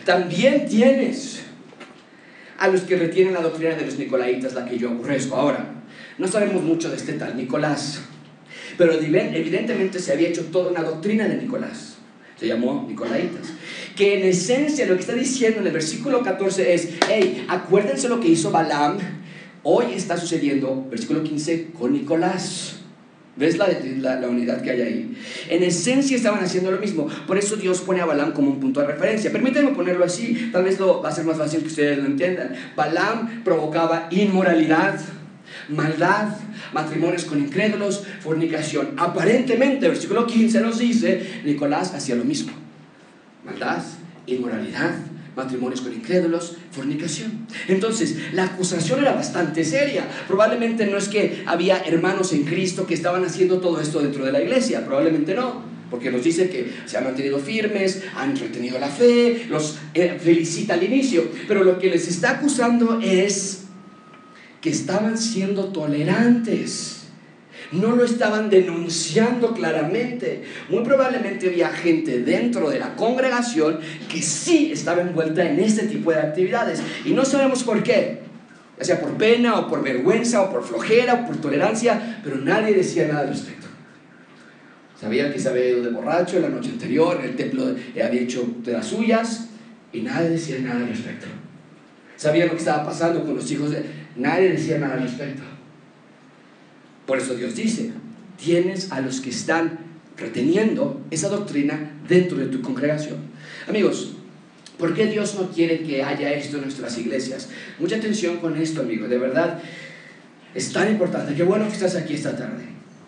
[0.06, 1.44] También tienes
[2.64, 5.36] a los que retienen la doctrina de los nicolaitas, la que yo aborrezco.
[5.36, 5.84] Ahora,
[6.18, 8.00] no sabemos mucho de este tal Nicolás,
[8.78, 11.98] pero evidentemente se había hecho toda una doctrina de Nicolás.
[12.40, 13.48] Se llamó Nicolaitas.
[13.98, 18.22] Que en esencia lo que está diciendo en el versículo 14 es, hey, acuérdense lo
[18.22, 18.98] que hizo Balaam,
[19.64, 22.83] hoy está sucediendo, versículo 15, con Nicolás.
[23.36, 23.68] ¿Ves la,
[24.20, 25.18] la, unidad que hay ahí?
[25.50, 27.08] En esencia estaban haciendo lo mismo.
[27.26, 29.32] Por eso Dios pone a Balaam como un punto de referencia.
[29.32, 30.50] Permítanme ponerlo así.
[30.52, 32.54] Tal vez lo, va a ser más fácil que ustedes lo entiendan.
[32.76, 35.00] Balaam provocaba inmoralidad,
[35.68, 36.38] maldad,
[36.74, 38.94] matrimonios con incrédulos, fornicación.
[38.98, 42.52] Aparentemente, versículo 15 nos dice, Nicolás hacía lo mismo.
[43.44, 43.82] Maldad,
[44.28, 44.94] inmoralidad,
[45.36, 47.48] matrimonios con incrédulos, fornicación.
[47.68, 50.08] Entonces, la acusación era bastante seria.
[50.28, 54.32] Probablemente no es que había hermanos en Cristo que estaban haciendo todo esto dentro de
[54.32, 55.74] la iglesia, probablemente no.
[55.90, 60.74] Porque nos dice que se han mantenido firmes, han retenido la fe, los eh, felicita
[60.74, 61.24] al inicio.
[61.48, 63.66] Pero lo que les está acusando es
[64.60, 67.03] que estaban siendo tolerantes
[67.74, 70.44] no lo estaban denunciando claramente.
[70.70, 76.12] Muy probablemente había gente dentro de la congregación que sí estaba envuelta en este tipo
[76.12, 76.82] de actividades.
[77.06, 78.20] Y no sabemos por qué.
[78.78, 82.74] Ya sea por pena o por vergüenza o por flojera o por tolerancia, pero nadie
[82.74, 83.68] decía nada al respecto.
[85.00, 88.48] Sabía que se había ido de borracho la noche anterior, en el templo había hecho
[88.64, 89.50] de las suyas
[89.92, 91.28] y nadie decía nada al respecto.
[92.16, 93.84] Sabía lo que estaba pasando con los hijos de...
[94.16, 95.44] Nadie decía nada al respecto.
[97.06, 97.92] Por eso Dios dice,
[98.38, 99.80] tienes a los que están
[100.18, 103.18] reteniendo esa doctrina dentro de tu congregación.
[103.68, 104.14] Amigos,
[104.78, 107.50] ¿por qué Dios no quiere que haya esto en nuestras iglesias?
[107.80, 109.60] Mucha atención con esto, amigos, de verdad.
[110.54, 111.34] Es tan importante.
[111.34, 112.64] Qué bueno que estás aquí esta tarde.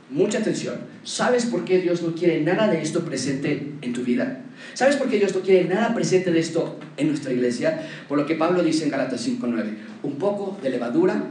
[0.10, 0.76] Mucha atención.
[1.04, 4.42] ¿Sabes por qué Dios no quiere nada de esto presente en tu vida?
[4.74, 7.88] ¿Sabes por qué Dios no quiere nada presente de esto en nuestra iglesia?
[8.08, 9.64] Por lo que Pablo dice en Galatas 5.9.
[10.04, 11.24] Un poco de levadura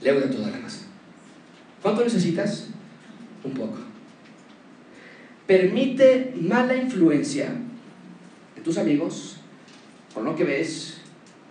[0.00, 0.86] leuda toda la masa.
[1.82, 2.68] ¿Cuánto necesitas?
[3.44, 3.78] Un poco.
[5.46, 7.50] Permite mala influencia
[8.56, 9.36] en tus amigos,
[10.12, 10.98] con lo que ves,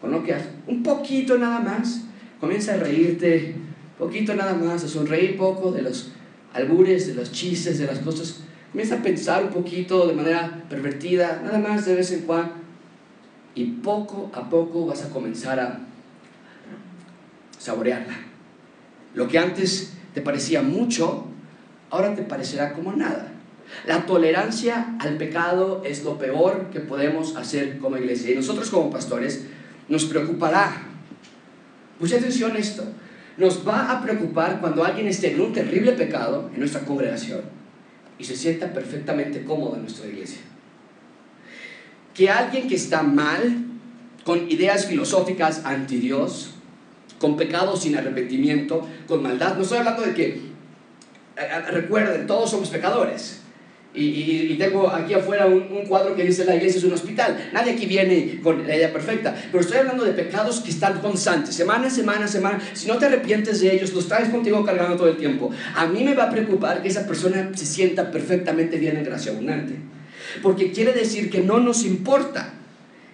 [0.02, 0.50] con lo que haces.
[0.68, 2.04] Un poquito nada más.
[2.40, 3.56] Comienza a reírte,
[3.98, 6.12] poquito nada más, a sonreír poco de los
[6.54, 8.42] albures, de los chistes, de las cosas.
[8.72, 12.54] Comienza a pensar un poquito de manera pervertida, nada más de vez en cuando.
[13.56, 15.80] Y poco a poco vas a comenzar a
[17.58, 18.27] saborearla.
[19.18, 21.26] Lo que antes te parecía mucho,
[21.90, 23.34] ahora te parecerá como nada.
[23.88, 28.32] La tolerancia al pecado es lo peor que podemos hacer como iglesia.
[28.32, 29.46] Y nosotros como pastores
[29.90, 30.84] nos preocupará.
[32.00, 32.84] Mucha atención a esto.
[33.38, 37.42] Nos va a preocupar cuando alguien esté en un terrible pecado en nuestra congregación
[38.20, 40.42] y se sienta perfectamente cómodo en nuestra iglesia.
[42.14, 43.66] Que alguien que está mal,
[44.24, 46.54] con ideas filosóficas anti Dios,
[47.20, 50.40] con pecados sin arrepentimiento, con maldad, no estoy hablando de que, eh,
[51.38, 53.42] eh, recuerden, todos somos pecadores.
[53.94, 57.50] Y, tengo aquí afuera un, cuadro que dice la iglesia es un hospital.
[57.52, 59.36] Nadie aquí viene con la idea perfecta.
[59.52, 62.60] Pero estoy hablando de pecados que están constantes, semana, semana, semana.
[62.74, 65.50] Si no te arrepientes de ellos, los traes contigo cargando todo el tiempo.
[65.76, 69.32] A mí me va a preocupar que esa persona se sienta perfectamente bien en gracia
[69.32, 69.74] abundante.
[70.44, 72.54] Porque quiere decir que no nos importa.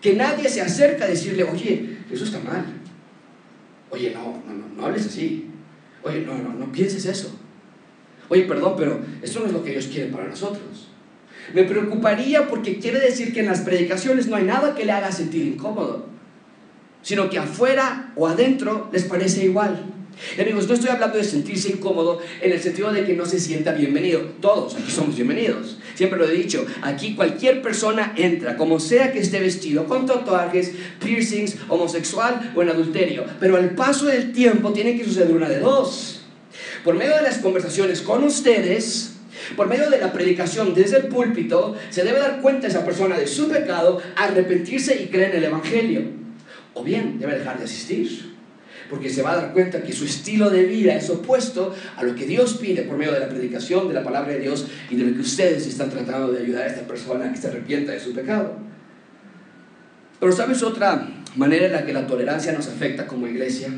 [0.01, 2.65] Que nadie se acerca a decirle, oye, eso está mal.
[3.93, 5.51] Oye, no, no, no, no hables así.
[6.01, 7.29] Oye, no, no, no pienses eso.
[8.27, 10.89] Oye, perdón, pero eso no es lo que Dios quiere para nosotros.
[11.53, 15.11] Me preocuparía porque quiere decir que en las predicaciones no hay nada que le haga
[15.11, 16.07] sentir incómodo,
[17.03, 19.92] sino que afuera o adentro les parece igual.
[20.37, 23.39] Y amigos, no estoy hablando de sentirse incómodo en el sentido de que no se
[23.39, 24.21] sienta bienvenido.
[24.41, 25.77] Todos aquí somos bienvenidos.
[25.95, 30.71] Siempre lo he dicho, aquí cualquier persona entra, como sea que esté vestido, con tatuajes,
[31.03, 33.25] piercings, homosexual o en adulterio.
[33.39, 36.21] Pero al paso del tiempo tiene que suceder una de dos
[36.83, 39.13] por medio de las conversaciones con ustedes,
[39.55, 43.27] por medio de la predicación desde el púlpito, se debe dar cuenta esa persona de
[43.27, 46.01] su pecado, arrepentirse y creer en el Evangelio.
[46.73, 48.32] O bien debe dejar de asistir,
[48.93, 52.13] porque se va a dar cuenta que su estilo de vida es opuesto a lo
[52.13, 55.05] que Dios pide por medio de la predicación de la palabra de Dios y de
[55.05, 57.99] lo que ustedes están tratando de ayudar a esta persona a que se arrepienta de
[57.99, 58.55] su pecado.
[60.19, 63.69] Pero ¿sabes otra manera en la que la tolerancia nos afecta como iglesia?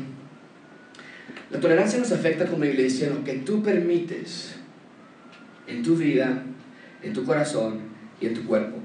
[1.50, 4.56] La tolerancia nos afecta como iglesia en lo que tú permites
[5.66, 6.42] en tu vida,
[7.02, 7.80] en tu corazón
[8.20, 8.75] y en tu cuerpo.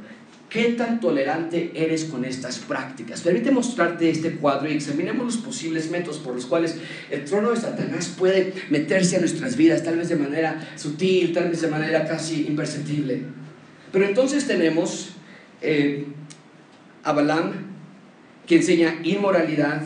[0.51, 3.21] ¿Qué tan tolerante eres con estas prácticas?
[3.21, 6.75] Permite mostrarte este cuadro y examinemos los posibles métodos por los cuales
[7.09, 11.47] el trono de Satanás puede meterse a nuestras vidas, tal vez de manera sutil, tal
[11.47, 13.21] vez de manera casi imperceptible.
[13.93, 15.11] Pero entonces tenemos
[15.61, 16.07] eh,
[17.03, 17.53] a Balaam,
[18.45, 19.83] que enseña inmoralidad,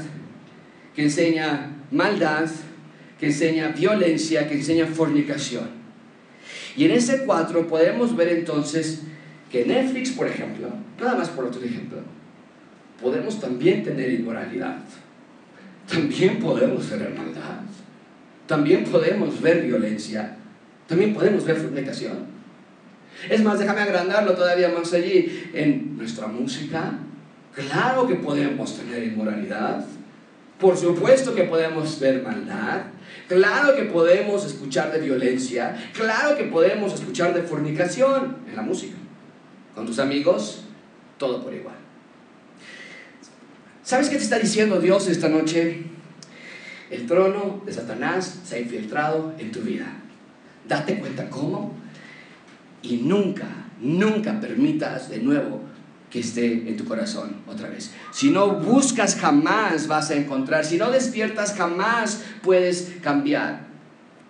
[0.95, 2.49] que enseña maldad,
[3.19, 5.69] que enseña violencia, que enseña fornicación.
[6.75, 9.03] Y en ese cuadro podemos ver entonces
[9.55, 10.67] que Netflix, por ejemplo,
[10.99, 11.99] nada más por otro ejemplo,
[13.01, 14.79] podemos también tener inmoralidad,
[15.89, 17.61] también podemos tener maldad,
[18.47, 20.35] también podemos ver violencia,
[20.87, 22.25] también podemos ver fornicación.
[23.29, 25.49] Es más, déjame agrandarlo todavía más allí.
[25.53, 26.91] En nuestra música,
[27.53, 29.85] claro que podemos tener inmoralidad,
[30.59, 32.87] por supuesto que podemos ver maldad,
[33.27, 38.97] Claro que podemos escuchar de violencia, claro que podemos escuchar de fornicación en la música.
[39.75, 40.63] Con tus amigos,
[41.17, 41.75] todo por igual.
[43.83, 45.83] ¿Sabes qué te está diciendo Dios esta noche?
[46.89, 49.87] El trono de Satanás se ha infiltrado en tu vida.
[50.67, 51.75] Date cuenta cómo
[52.81, 53.47] y nunca,
[53.81, 55.61] nunca permitas de nuevo
[56.09, 57.91] que esté en tu corazón otra vez.
[58.11, 60.63] Si no buscas, jamás vas a encontrar.
[60.63, 63.67] Si no despiertas, jamás puedes cambiar.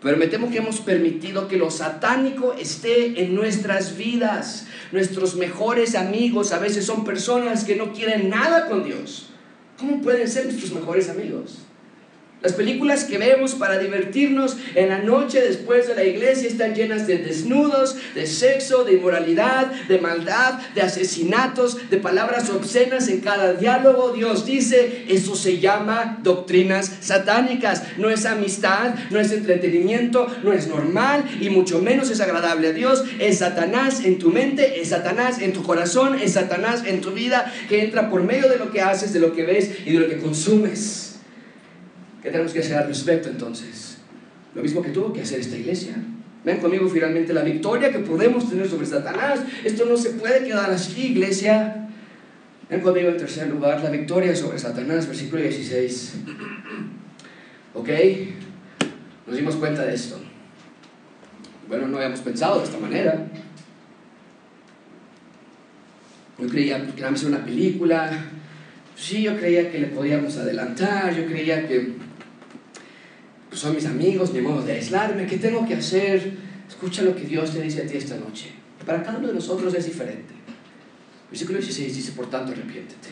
[0.05, 4.67] Pero me temo que hemos permitido que lo satánico esté en nuestras vidas.
[4.91, 9.29] Nuestros mejores amigos a veces son personas que no quieren nada con Dios.
[9.79, 11.64] ¿Cómo pueden ser nuestros mejores amigos?
[12.45, 17.07] Las películas que vemos para divertirnos en la noche después de la iglesia están llenas
[17.07, 23.53] de desnudos, de sexo, de inmoralidad, de maldad, de asesinatos, de palabras obscenas en cada
[23.53, 24.11] diálogo.
[24.11, 27.81] Dios dice, eso se llama doctrinas satánicas.
[27.97, 32.73] No es amistad, no es entretenimiento, no es normal y mucho menos es agradable a
[32.73, 33.05] Dios.
[33.17, 37.51] Es Satanás en tu mente, es Satanás en tu corazón, es Satanás en tu vida
[37.67, 40.07] que entra por medio de lo que haces, de lo que ves y de lo
[40.07, 41.14] que consumes.
[42.25, 43.99] ¿Qué tenemos que hacer al respecto entonces?
[44.55, 45.93] Lo mismo que tuvo que hacer esta iglesia.
[46.43, 49.41] Ven conmigo finalmente la victoria que podemos tener sobre Satanás.
[49.63, 51.87] Esto no se puede quedar así, iglesia.
[52.67, 56.15] Ven conmigo en tercer lugar, la victoria sobre Satanás, versículo 16.
[57.75, 57.89] ¿Ok?
[59.27, 60.19] Nos dimos cuenta de esto.
[61.67, 63.27] Bueno, no habíamos pensado de esta manera.
[66.39, 68.09] Yo creía que era una película.
[68.95, 71.15] Sí, yo creía que le podíamos adelantar.
[71.15, 72.03] Yo creía que
[73.55, 76.33] pues son mis amigos, mi modo de aislarme, ¿qué tengo que hacer?
[76.67, 78.51] Escucha lo que Dios te dice a ti esta noche.
[78.85, 80.33] Para cada uno de nosotros es diferente.
[81.29, 83.11] Versículo 16 dice, por tanto, arrepiéntete.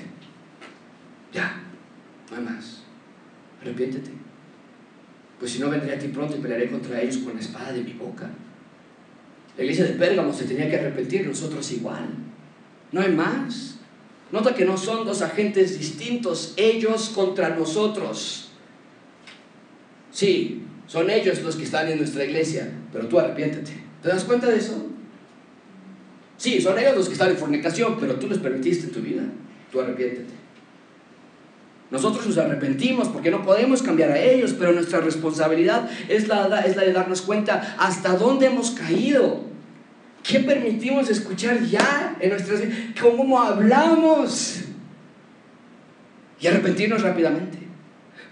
[1.32, 1.64] Ya,
[2.30, 2.84] no hay más.
[3.62, 4.12] Arrepiéntete.
[5.40, 7.82] Pues si no, vendré a ti pronto y pelearé contra ellos con la espada de
[7.82, 8.30] mi boca.
[9.56, 12.10] La iglesia de Pérgamo se tenía que arrepentir, nosotros igual.
[12.92, 13.78] No hay más.
[14.30, 18.50] Nota que no son dos agentes distintos, ellos contra nosotros.
[20.14, 23.72] Sí, son ellos los que están en nuestra iglesia, pero tú arrepiéntete.
[24.02, 24.86] ¿Te das cuenta de eso?
[26.38, 29.24] Sí, son ellos los que están en fornicación, pero tú les permitiste tu vida.
[29.72, 30.34] Tú arrepiéntete.
[31.90, 36.76] Nosotros nos arrepentimos porque no podemos cambiar a ellos, pero nuestra responsabilidad es la, es
[36.76, 39.42] la de darnos cuenta hasta dónde hemos caído.
[40.22, 42.78] ¿Qué permitimos escuchar ya en nuestras vidas?
[43.02, 44.62] ¿Cómo hablamos?
[46.40, 47.63] Y arrepentirnos rápidamente.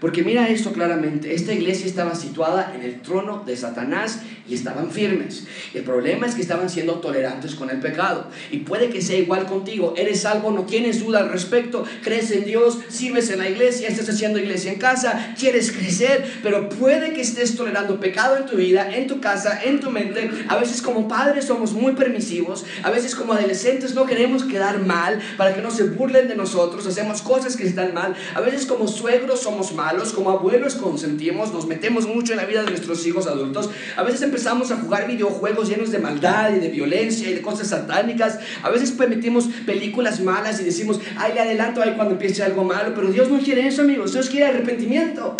[0.02, 4.90] Porque mira esto claramente, esta iglesia estaba situada en el trono de Satanás y estaban
[4.90, 5.46] firmes.
[5.74, 8.26] El problema es que estaban siendo tolerantes con el pecado.
[8.50, 9.94] Y puede que sea igual contigo.
[9.96, 11.84] Eres salvo, no tienes duda al respecto.
[12.02, 16.68] Crees en Dios, sirves en la iglesia, estás haciendo iglesia en casa, quieres crecer, pero
[16.68, 20.30] puede que estés tolerando pecado en tu vida, en tu casa, en tu mente.
[20.48, 22.64] A veces como padres somos muy permisivos.
[22.82, 26.86] A veces como adolescentes no queremos quedar mal para que no se burlen de nosotros.
[26.86, 28.14] Hacemos cosas que están mal.
[28.34, 32.62] A veces como suegros somos malos como abuelos consentimos, nos metemos mucho en la vida
[32.62, 33.70] de nuestros hijos adultos.
[33.96, 37.68] A veces empezamos a jugar videojuegos llenos de maldad y de violencia y de cosas
[37.68, 38.38] satánicas.
[38.62, 42.94] A veces permitimos películas malas y decimos, ay, le adelanto ahí cuando empiece algo malo.
[42.94, 44.14] Pero Dios no quiere eso, amigos.
[44.14, 45.36] Dios quiere arrepentimiento,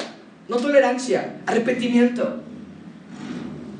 [0.46, 2.42] no tolerancia, arrepentimiento.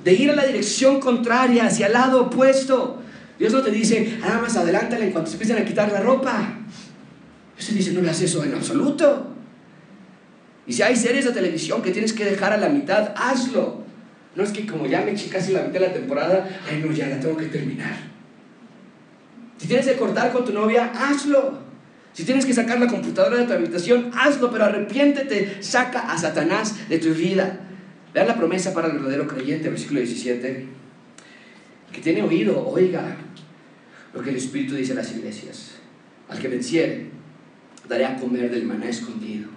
[0.03, 3.03] De ir a la dirección contraria, hacia el lado opuesto.
[3.39, 6.55] Dios no te dice, nada más adelántale en cuanto se empiecen a quitar la ropa.
[7.55, 9.27] Dios te dice, no le haces eso en absoluto.
[10.67, 13.83] Y si hay series de televisión que tienes que dejar a la mitad, hazlo.
[14.35, 16.93] No es que como ya me eché casi la mitad de la temporada, ay no,
[16.93, 17.95] ya la tengo que terminar.
[19.59, 21.61] Si tienes que cortar con tu novia, hazlo.
[22.13, 26.89] Si tienes que sacar la computadora de tu habitación, hazlo, pero arrepiéntete, saca a Satanás
[26.89, 27.61] de tu vida.
[28.13, 30.67] Vean la promesa para el verdadero creyente, versículo 17.
[31.93, 33.17] Que tiene oído, oiga
[34.13, 35.73] lo que el Espíritu dice a las iglesias.
[36.29, 37.07] Al que venciere,
[37.89, 39.49] daré a comer del maná escondido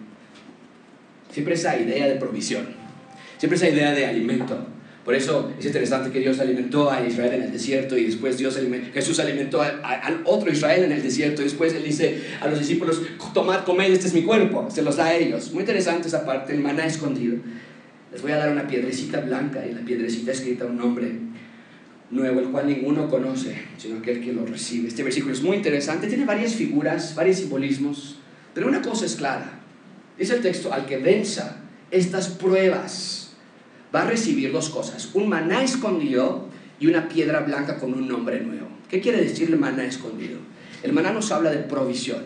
[1.36, 2.66] Siempre esa idea de provisión,
[3.48, 4.58] siempre esa idea de alimento.
[5.04, 8.60] Por eso es interesante que Dios alimentó a Israel en el desierto y después Dios
[8.92, 13.04] Jesús alimentó a, otro Israel en el desierto y después Él dice a los discípulos,
[13.36, 15.52] tomad, comed, este es mi cuerpo, se los da a ellos.
[15.54, 17.38] Muy interesante esa parte, el maná escondido.
[18.12, 21.12] Les voy a dar una piedrecita blanca y la piedrecita escrita un nombre
[22.10, 24.88] nuevo, el cual ninguno conoce, sino aquel que lo recibe.
[24.88, 28.16] Este versículo es muy interesante, tiene varias figuras, varios simbolismos,
[28.56, 29.60] pero una cosa es clara.
[30.18, 31.58] Dice el texto, al que venza
[31.92, 33.25] estas pruebas,
[33.94, 36.48] va a recibir dos cosas, un maná escondido
[36.80, 38.68] y una piedra blanca con un nombre nuevo.
[38.90, 40.40] ¿Qué quiere decir el maná escondido?
[40.84, 42.24] El maná nos habla de provisión.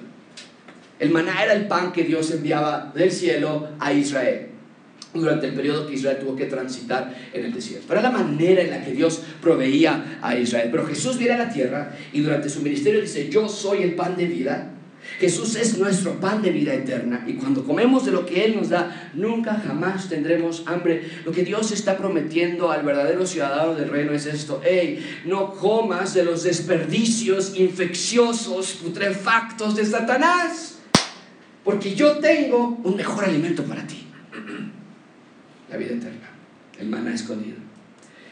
[0.99, 4.47] El maná era el pan que Dios enviaba del cielo a Israel
[5.13, 7.85] durante el periodo que Israel tuvo que transitar en el desierto.
[7.87, 10.69] Pero era la manera en la que Dios proveía a Israel.
[10.71, 14.15] Pero Jesús viene a la tierra y durante su ministerio dice, yo soy el pan
[14.17, 14.71] de vida
[15.19, 18.69] Jesús es nuestro pan de vida eterna y cuando comemos de lo que Él nos
[18.69, 21.09] da, nunca jamás tendremos hambre.
[21.25, 26.13] Lo que Dios está prometiendo al verdadero ciudadano del reino es esto, hey, no comas
[26.13, 30.79] de los desperdicios infecciosos, putrefactos de Satanás,
[31.65, 34.07] porque yo tengo un mejor alimento para ti,
[35.69, 36.29] la vida eterna,
[36.79, 37.57] el maná escondido.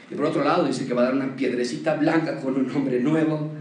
[0.09, 3.01] Y por otro lado dice que va a dar una piedrecita blanca con un nombre
[3.01, 3.51] nuevo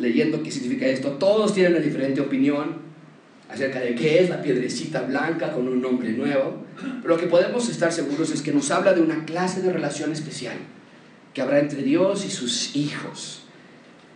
[0.00, 1.10] leyendo qué significa esto.
[1.12, 2.90] Todos tienen una diferente opinión.
[3.48, 6.64] acerca de qué es la piedrecita blanca con un nombre nuevo.
[7.02, 10.12] Pero lo que podemos estar seguros es que nos habla de una clase de relación
[10.12, 10.56] especial
[11.34, 13.42] que habrá entre Dios y sus hijos.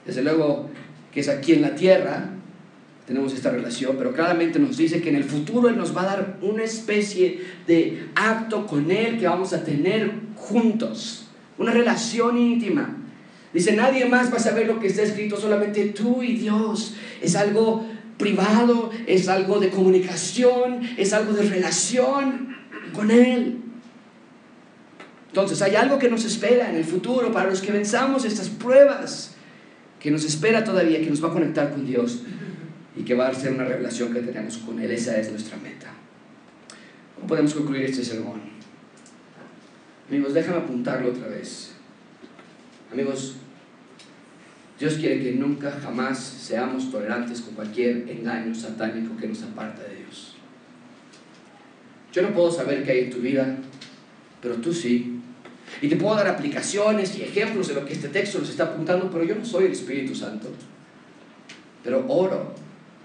[0.07, 0.71] Desde luego
[1.13, 2.31] que es aquí en la tierra,
[3.07, 6.07] tenemos esta relación, pero claramente nos dice que en el futuro Él nos va a
[6.07, 11.27] dar una especie de acto con Él que vamos a tener juntos,
[11.59, 12.97] una relación íntima.
[13.55, 16.97] Dice, nadie más va a saber lo que está escrito, solamente tú y Dios.
[17.23, 17.87] Es algo
[18.19, 22.57] privado, es algo de comunicación, es algo de relación
[22.93, 23.61] con Él.
[25.29, 29.37] Entonces hay algo que nos espera en el futuro para los que venzamos estas pruebas,
[30.01, 32.23] que nos espera todavía, que nos va a conectar con Dios
[32.97, 34.91] y que va a ser una revelación que tenemos con Él.
[34.91, 35.93] Esa es nuestra meta.
[37.15, 38.43] ¿Cómo podemos concluir este sermón?
[40.09, 41.73] Amigos, déjame apuntarlo otra vez.
[42.93, 43.37] Amigos,
[44.85, 49.97] Dios quiere que nunca, jamás seamos tolerantes con cualquier engaño satánico que nos aparta de
[49.97, 50.35] Dios.
[52.13, 53.57] Yo no puedo saber qué hay en tu vida,
[54.43, 55.21] pero tú sí.
[55.81, 59.11] Y te puedo dar aplicaciones y ejemplos de lo que este texto nos está apuntando,
[59.11, 60.51] pero yo no soy el Espíritu Santo.
[61.83, 62.55] Pero oro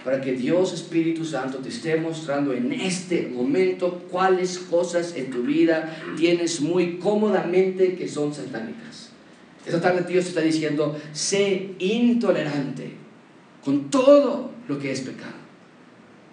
[0.04, 5.44] para que Dios Espíritu Santo te esté mostrando en este momento cuáles cosas en tu
[5.44, 9.09] vida tienes muy cómodamente que son satánicas.
[9.70, 12.92] Esta tarde Dios está diciendo, sé intolerante
[13.64, 15.36] con todo lo que es pecado.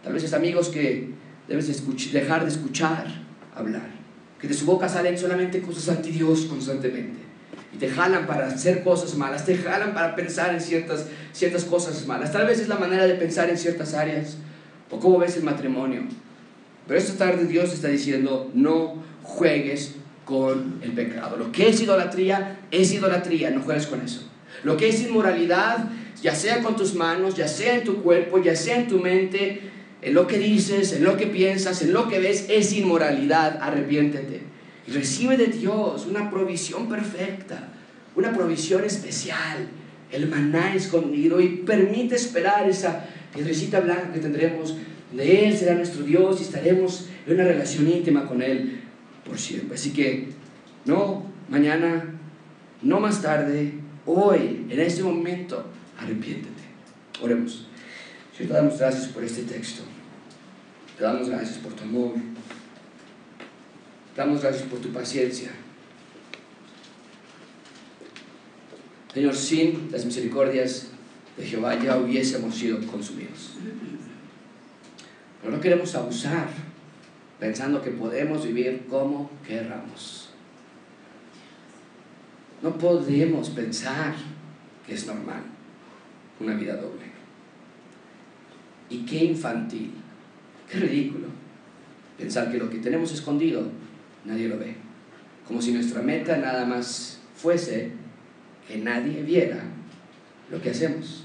[0.02, 1.10] Tal vez es amigos que
[1.46, 1.68] debes
[2.14, 3.06] dejar de escuchar
[3.54, 3.90] hablar,
[4.40, 7.18] que de su boca salen solamente cosas anti Dios constantemente
[7.74, 12.06] y te jalan para hacer cosas malas, te jalan para pensar en ciertas, ciertas cosas
[12.06, 12.32] malas.
[12.32, 14.38] Tal vez es la manera de pensar en ciertas áreas
[14.90, 16.04] o cómo ves el matrimonio.
[16.88, 19.96] Pero esta tarde Dios está diciendo, no juegues
[20.26, 21.38] con el pecado.
[21.38, 24.28] Lo que es idolatría, es idolatría, no juegues con eso.
[24.64, 25.88] Lo que es inmoralidad,
[26.20, 29.60] ya sea con tus manos, ya sea en tu cuerpo, ya sea en tu mente,
[30.02, 34.42] en lo que dices, en lo que piensas, en lo que ves, es inmoralidad, arrepiéntete.
[34.88, 37.68] Y recibe de Dios una provisión perfecta,
[38.16, 39.68] una provisión especial,
[40.10, 44.76] el maná escondido y permite esperar esa piedrecita blanca que tendremos,
[45.12, 48.85] de Él será nuestro Dios y estaremos en una relación íntima con Él
[49.26, 49.74] por siempre.
[49.74, 50.28] Así que
[50.84, 52.14] no mañana,
[52.82, 53.74] no más tarde,
[54.04, 55.64] hoy, en este momento,
[55.98, 56.62] arrepiéntete.
[57.20, 57.66] Oremos.
[58.36, 59.82] Señor, te damos gracias por este texto.
[60.96, 62.14] Te damos gracias por tu amor.
[64.16, 65.50] Damos gracias por tu paciencia.
[69.12, 70.88] Señor, sin las misericordias
[71.36, 73.54] de Jehová ya hubiésemos sido consumidos.
[75.40, 76.48] Pero no queremos abusar
[77.38, 80.30] pensando que podemos vivir como querramos.
[82.62, 84.14] No podemos pensar
[84.86, 85.42] que es normal
[86.40, 87.04] una vida doble.
[88.88, 89.92] Y qué infantil,
[90.70, 91.26] qué ridículo
[92.16, 93.68] pensar que lo que tenemos escondido
[94.24, 94.74] nadie lo ve.
[95.46, 97.92] Como si nuestra meta nada más fuese
[98.66, 99.62] que nadie viera
[100.50, 101.24] lo que hacemos.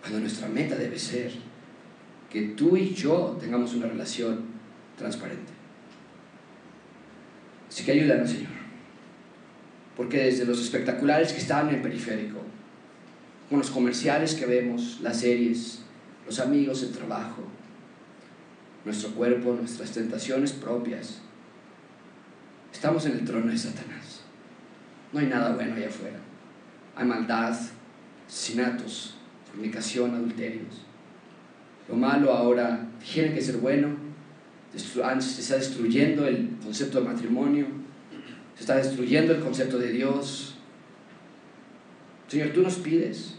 [0.00, 1.32] Cuando nuestra meta debe ser
[2.30, 4.55] que tú y yo tengamos una relación
[4.96, 5.52] transparente.
[7.68, 8.56] Así que ayúdanos, Señor.
[9.96, 12.40] Porque desde los espectaculares que están en el periférico,
[13.48, 15.82] con los comerciales que vemos, las series,
[16.26, 17.42] los amigos, el trabajo,
[18.84, 21.20] nuestro cuerpo, nuestras tentaciones propias,
[22.76, 24.20] Estamos en el trono de Satanás.
[25.10, 26.18] No hay nada bueno allá afuera.
[26.94, 27.58] Hay maldad,
[28.28, 29.16] asesinatos,
[29.50, 30.84] fornicación, adulterios.
[31.88, 33.96] Lo malo ahora tiene que ser bueno.
[34.76, 37.66] Se está destruyendo el concepto de matrimonio.
[38.54, 40.56] Se está destruyendo el concepto de Dios.
[42.28, 43.36] Señor, tú nos pides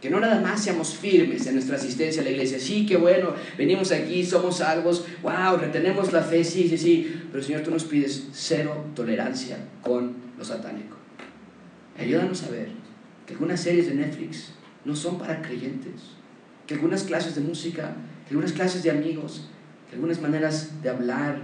[0.00, 2.60] que no nada más seamos firmes en nuestra asistencia a la iglesia.
[2.60, 7.22] Sí, qué bueno, venimos aquí, somos salvos, wow, retenemos la fe, sí, sí, sí.
[7.32, 10.96] Pero Señor, tú nos pides cero tolerancia con lo satánico.
[11.98, 12.68] Ayúdanos a ver
[13.26, 14.52] que algunas series de Netflix
[14.84, 16.12] no son para creyentes,
[16.66, 19.48] que algunas clases de música, que algunas clases de amigos,
[19.88, 21.40] que algunas maneras de hablar,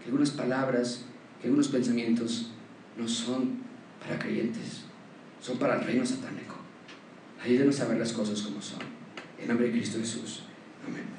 [0.00, 1.04] que algunas palabras,
[1.40, 2.50] que algunos pensamientos
[2.96, 3.58] no son
[4.00, 4.82] para creyentes,
[5.40, 6.56] son para el reino satánico.
[7.42, 8.80] Ayúdenos a ver las cosas como son.
[9.38, 10.42] En nombre de Cristo Jesús.
[10.86, 11.17] Amén.